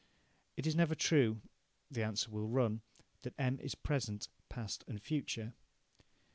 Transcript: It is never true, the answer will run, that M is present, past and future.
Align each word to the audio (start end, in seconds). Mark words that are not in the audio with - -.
It 0.57 0.65
is 0.65 0.75
never 0.75 0.95
true, 0.95 1.41
the 1.91 2.01
answer 2.01 2.31
will 2.31 2.47
run, 2.47 2.81
that 3.21 3.35
M 3.37 3.59
is 3.59 3.75
present, 3.75 4.29
past 4.49 4.83
and 4.87 4.99
future. 4.99 5.53